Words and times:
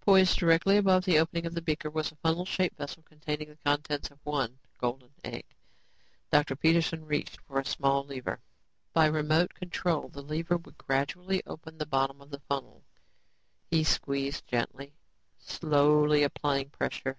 Poised 0.00 0.38
directly 0.38 0.76
above 0.76 1.04
the 1.04 1.18
opened 1.18 1.64
beaker 1.64 1.90
was 1.90 2.12
a 2.12 2.16
funnel 2.22 2.44
shaped 2.44 2.76
vessel 2.78 3.02
containing 3.02 3.48
the 3.48 3.58
contents 3.66 4.12
of 4.12 4.20
one 4.22 4.60
golden 4.78 5.10
egg. 5.24 5.44
Dr. 6.30 6.54
Peterson 6.54 7.04
reached 7.04 7.40
for 7.40 7.58
a 7.58 7.64
small 7.64 8.04
lever. 8.04 8.38
By 8.92 9.06
remote 9.06 9.54
control, 9.54 10.06
the 10.08 10.22
lever 10.22 10.56
would 10.56 10.78
gradually 10.78 11.42
open 11.46 11.78
the 11.78 11.84
bottom 11.86 12.20
of 12.20 12.30
the 12.30 12.38
funnel. 12.48 12.84
He 13.66 13.82
squeezed 13.82 14.46
gently, 14.46 14.94
slowly 15.40 16.22
applying 16.22 16.70
pressure. 16.70 17.16